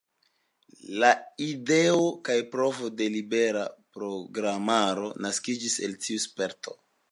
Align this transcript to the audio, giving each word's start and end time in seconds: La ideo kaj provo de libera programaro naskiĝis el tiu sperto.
La 1.01 1.09
ideo 1.47 2.07
kaj 2.29 2.37
provo 2.55 2.89
de 3.01 3.11
libera 3.17 3.67
programaro 3.99 5.15
naskiĝis 5.27 5.79
el 5.89 5.97
tiu 6.07 6.27
sperto. 6.29 6.79